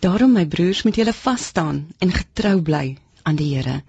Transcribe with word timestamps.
Daarom 0.00 0.32
my 0.32 0.46
broers, 0.46 0.82
moet 0.82 0.96
julle 0.96 1.12
vas 1.12 1.42
staan 1.44 1.88
en 1.98 2.12
getrou 2.12 2.62
bly 2.62 2.96
aan 3.22 3.36
die 3.36 3.54
Here. 3.54 3.82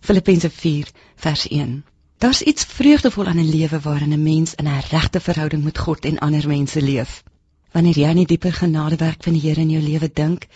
Filippense 0.00 0.50
4 0.50 0.88
vers 1.16 1.48
1. 1.48 1.84
Daar's 2.18 2.40
iets 2.40 2.64
vreugdevol 2.64 3.26
aan 3.26 3.38
'n 3.38 3.50
lewe 3.50 3.80
waarin 3.80 4.12
'n 4.12 4.22
mens 4.22 4.54
in 4.54 4.68
'n 4.68 4.80
regte 4.90 5.20
verhouding 5.20 5.64
met 5.64 5.78
God 5.78 6.04
en 6.04 6.18
ander 6.18 6.48
mense 6.48 6.82
leef. 6.82 7.22
Wanneer 7.72 7.98
jy 7.98 8.06
aan 8.08 8.16
die 8.16 8.26
dieper 8.26 8.52
genadewerk 8.52 9.22
van 9.22 9.32
die 9.32 9.42
Here 9.42 9.60
in 9.60 9.70
jou 9.70 9.82
lewe 9.82 10.10
dink, 10.12 10.46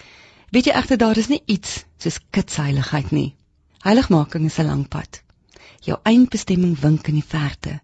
weet 0.51 0.65
jy 0.65 0.73
egter 0.73 0.97
daar 0.97 1.17
is 1.17 1.29
nie 1.29 1.43
iets 1.45 1.85
soos 1.97 2.21
kitsheiligheid 2.31 3.11
nie. 3.11 3.35
Heiligmaking 3.79 4.45
is 4.45 4.59
'n 4.59 4.67
lang 4.67 4.89
pad. 4.89 5.23
Jou 5.81 5.99
eindbestemming 6.03 6.79
wink 6.79 7.07
in 7.09 7.15
die 7.15 7.29
verte. 7.29 7.81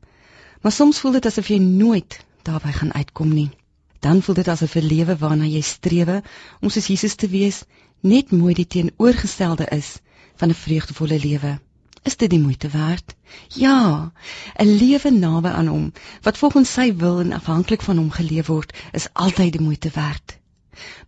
Maar 0.61 0.73
soms 0.73 1.01
voel 1.01 1.13
dit 1.13 1.27
asof 1.27 1.49
jy 1.49 1.59
nooit 1.59 2.25
daarby 2.43 2.73
gaan 2.73 2.95
uitkom 2.95 3.35
nie. 3.35 3.51
Dan 3.99 4.23
voel 4.23 4.35
dit 4.35 4.49
asof 4.49 4.75
'n 4.75 4.87
lewe 4.87 5.17
waarna 5.17 5.45
jy 5.45 5.61
streef 5.61 6.21
om 6.61 6.71
soos 6.71 6.87
Jesus 6.87 7.15
te 7.15 7.29
wees, 7.29 7.63
net 8.01 8.31
mooi 8.31 8.55
die 8.55 8.67
teenoorgestelde 8.67 9.67
is 9.77 9.99
van 10.37 10.49
'n 10.49 10.55
vreugdevolle 10.55 11.19
lewe. 11.19 11.59
Is 12.03 12.17
dit 12.17 12.31
die 12.31 12.41
moeite 12.41 12.69
werd? 12.69 13.15
Ja, 13.49 14.13
'n 14.55 14.77
lewe 14.83 15.11
naby 15.11 15.49
aan 15.49 15.67
hom 15.67 15.93
wat 16.23 16.39
volgens 16.39 16.73
sy 16.73 16.95
wil 16.97 17.21
en 17.21 17.33
afhanklik 17.33 17.83
van 17.83 17.97
hom 17.97 18.11
geleef 18.11 18.47
word, 18.47 18.77
is 18.93 19.09
altyd 19.13 19.53
die 19.53 19.61
moeite 19.61 19.91
werd. 19.95 20.39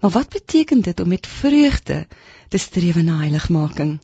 Maar 0.00 0.10
wat 0.10 0.28
beteken 0.28 0.80
dit 0.80 1.00
om 1.00 1.08
met 1.08 1.26
vreugde 1.26 2.06
te 2.48 2.58
streef 2.58 2.96
na 3.02 3.16
heiligmaking? 3.18 4.00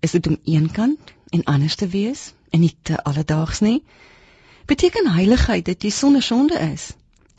Is 0.00 0.10
dit 0.10 0.26
om 0.26 0.38
eenkant 0.44 0.98
en 1.28 1.44
anders 1.44 1.74
te 1.74 1.88
wees 1.88 2.32
en 2.50 2.60
nie 2.60 2.76
te 2.82 3.02
alledaags 3.02 3.60
nie? 3.60 3.84
Beteken 4.64 5.12
heiligheid 5.12 5.64
dat 5.64 5.82
jy 5.82 5.90
sonder 5.90 6.22
sonde 6.22 6.58
is? 6.58 6.90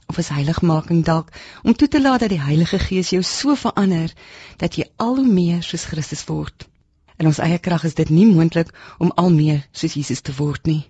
Of 0.10 0.18
is 0.18 0.32
heiligmaking 0.34 1.04
dalk 1.06 1.28
om 1.62 1.76
toe 1.78 1.88
te 1.88 2.02
laat 2.02 2.24
dat 2.26 2.32
die 2.34 2.42
Heilige 2.42 2.80
Gees 2.82 3.12
jou 3.14 3.22
so 3.24 3.54
verander 3.56 4.14
dat 4.58 4.80
jy 4.80 4.88
al 4.98 5.20
hoe 5.20 5.28
meer 5.28 5.62
soos 5.62 5.86
Christus 5.86 6.24
word? 6.26 6.66
In 7.22 7.30
ons 7.30 7.42
eie 7.46 7.60
krag 7.62 7.84
is 7.86 7.94
dit 8.00 8.10
nie 8.10 8.26
moontlik 8.26 8.72
om 8.98 9.12
al 9.24 9.30
meer 9.36 9.62
soos 9.72 9.94
Jesus 10.00 10.24
te 10.26 10.34
word 10.40 10.66
nie. 10.66 10.82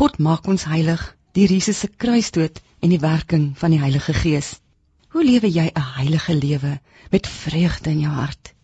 God 0.00 0.16
maak 0.28 0.48
ons 0.48 0.64
heilig 0.70 1.04
deur 1.36 1.52
Jesus 1.52 1.84
se 1.84 1.92
kruisdood 2.04 2.62
en 2.80 2.94
die 2.94 3.02
werking 3.02 3.50
van 3.60 3.76
die 3.76 3.82
Heilige 3.84 4.16
Gees. 4.16 4.54
Hoe 5.12 5.24
lewe 5.28 5.52
jy 5.52 5.68
'n 5.68 5.86
heilige 5.98 6.34
lewe 6.34 6.80
met 7.10 7.26
vreugde 7.26 7.90
in 7.90 8.00
jou 8.06 8.14
hart? 8.16 8.54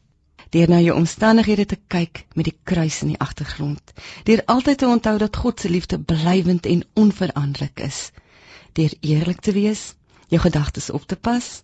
Deur 0.50 0.68
na 0.68 0.80
jou 0.80 0.96
omstandighede 0.96 1.66
te 1.66 1.78
kyk 1.88 2.26
met 2.34 2.44
die 2.44 2.58
kruis 2.62 3.02
in 3.02 3.12
die 3.12 3.20
agtergrond. 3.20 3.92
Deur 4.24 4.42
altyd 4.46 4.78
te 4.78 4.86
onthou 4.86 5.18
dat 5.18 5.36
God 5.36 5.60
se 5.60 5.68
liefde 5.68 6.00
blywend 6.00 6.66
en 6.66 6.84
onveranderlik 6.94 7.80
is. 7.80 8.10
Deur 8.74 8.94
eerlik 9.00 9.40
te 9.40 9.52
wees, 9.54 9.94
jou 10.28 10.40
gedagtes 10.42 10.90
op 10.90 11.06
te 11.06 11.16
pas 11.16 11.62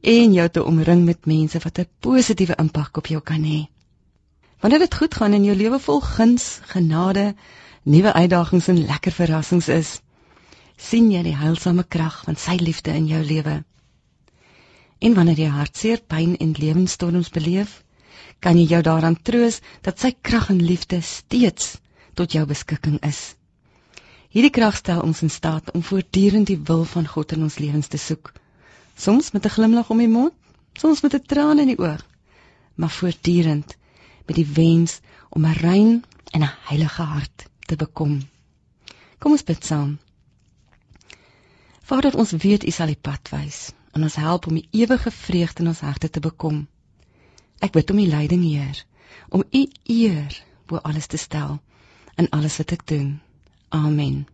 en 0.00 0.32
jou 0.32 0.48
te 0.48 0.64
omring 0.64 1.04
met 1.04 1.26
mense 1.26 1.58
wat 1.62 1.78
'n 1.78 1.88
positiewe 2.00 2.56
impak 2.58 2.96
op 2.96 3.06
jou 3.06 3.20
kan 3.22 3.42
hê. 3.42 3.68
Wanneer 4.60 4.78
dit 4.78 4.94
goed 4.94 5.14
gaan 5.14 5.32
en 5.32 5.44
jou 5.44 5.56
lewe 5.56 5.78
vol 5.78 6.00
guns, 6.00 6.60
genade, 6.62 7.34
nuwe 7.82 8.12
uitdagings 8.12 8.68
en 8.68 8.86
lekker 8.86 9.12
verrassings 9.12 9.68
is, 9.68 10.00
sien 10.76 11.10
jy 11.10 11.22
die 11.22 11.36
heilsame 11.36 11.84
krag 11.84 12.24
van 12.24 12.36
sy 12.36 12.56
liefde 12.60 12.90
in 12.90 13.06
jou 13.06 13.22
lewe. 13.22 13.64
En 14.98 15.14
wanneer 15.14 15.38
jy 15.38 15.48
hartseer, 15.48 16.02
pyn 16.06 16.36
en 16.36 16.54
lewensstorms 16.58 17.30
beleef, 17.30 17.84
kan 18.40 18.58
jy 18.58 18.66
jou 18.66 18.82
daaraan 18.82 19.22
troos 19.22 19.60
dat 19.82 19.98
sy 19.98 20.14
krag 20.22 20.50
en 20.50 20.62
liefde 20.62 21.00
steeds 21.02 21.76
tot 22.14 22.32
jou 22.32 22.46
beskikking 22.46 22.98
is. 23.06 23.37
Hierdie 24.38 24.54
krag 24.54 24.76
stel 24.78 25.00
ons 25.02 25.18
in 25.26 25.32
staat 25.34 25.72
om 25.74 25.82
voortdurend 25.82 26.46
die 26.46 26.60
wil 26.66 26.84
van 26.86 27.06
God 27.10 27.32
in 27.34 27.40
ons 27.42 27.56
lewens 27.58 27.88
te 27.90 27.98
soek. 27.98 28.28
Soms 28.94 29.32
met 29.34 29.46
'n 29.48 29.50
glimlag 29.50 29.90
om 29.90 29.98
die 29.98 30.12
mond, 30.12 30.34
soms 30.78 31.00
met 31.02 31.14
'n 31.14 31.26
traan 31.32 31.58
in 31.58 31.66
die 31.66 31.78
oog, 31.78 32.04
maar 32.74 32.90
voortdurend 32.90 33.74
met 34.26 34.36
die 34.36 34.46
wens 34.46 35.00
om 35.28 35.42
'n 35.46 35.58
rein 35.58 36.04
en 36.30 36.42
'n 36.42 36.54
heilige 36.70 37.02
hart 37.02 37.48
te 37.66 37.76
bekom. 37.76 38.22
Kom 39.18 39.32
ons 39.32 39.42
bid 39.42 39.64
saam. 39.64 39.98
Vader, 41.82 42.16
ons 42.16 42.30
weet 42.30 42.64
U 42.64 42.70
sal 42.70 42.86
die 42.86 43.02
pad 43.10 43.28
wys 43.30 43.72
en 43.92 44.02
ons 44.02 44.14
help 44.14 44.46
om 44.46 44.54
die 44.54 44.68
ewige 44.70 45.10
vreugde 45.10 45.62
in 45.62 45.68
ons 45.68 45.80
harte 45.80 46.10
te 46.10 46.20
bekom. 46.20 46.68
Ek 47.58 47.72
bid 47.72 47.90
om 47.90 47.98
U 47.98 48.06
leiding, 48.06 48.44
Heer, 48.44 48.84
om 49.28 49.42
U 49.50 49.66
eer 49.84 50.42
bo 50.66 50.76
alles 50.76 51.06
te 51.06 51.16
stel 51.16 51.58
in 52.16 52.30
alles 52.30 52.56
wat 52.56 52.72
ek 52.72 52.86
doen. 52.86 53.20
Amen. 53.70 54.26